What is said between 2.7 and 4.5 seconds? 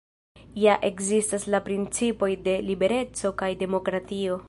libereco kaj demokratio.